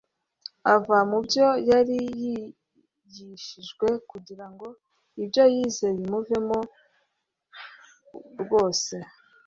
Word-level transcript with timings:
ava 0.73 0.97
mu 1.09 1.19
byo 1.25 1.47
yari 1.69 1.99
yigishijwe. 2.21 3.87
Kugira 4.09 4.45
ngo 4.51 4.67
ibyo 5.23 5.43
yize 5.55 5.87
bimuvemo 5.97 6.59
mvose, 8.39 8.95